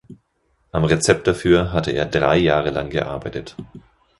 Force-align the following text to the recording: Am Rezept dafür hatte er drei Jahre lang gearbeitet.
Am 0.71 0.83
Rezept 0.85 1.27
dafür 1.27 1.73
hatte 1.73 1.91
er 1.91 2.07
drei 2.07 2.35
Jahre 2.37 2.71
lang 2.71 2.89
gearbeitet. 2.89 3.55